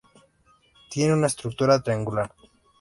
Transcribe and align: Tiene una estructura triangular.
Tiene 0.89 1.13
una 1.13 1.27
estructura 1.27 1.79
triangular. 1.83 2.33